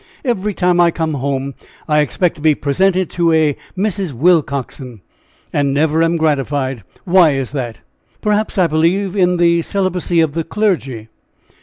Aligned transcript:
Every 0.25 0.55
time 0.55 0.81
I 0.81 0.89
come 0.89 1.13
home 1.13 1.53
I 1.87 1.99
expect 1.99 2.33
to 2.37 2.41
be 2.41 2.55
presented 2.55 3.07
to 3.11 3.31
a 3.33 3.55
Mrs. 3.77 4.13
Willcoxen, 4.13 5.01
and 5.53 5.75
never 5.75 6.01
am 6.01 6.17
gratified; 6.17 6.83
why 7.05 7.33
is 7.33 7.51
that?" 7.51 7.81
"Perhaps 8.19 8.57
I 8.57 8.65
believe 8.65 9.15
in 9.15 9.37
the 9.37 9.61
celibacy 9.61 10.19
of 10.19 10.33
the 10.33 10.43
clergy." 10.43 11.07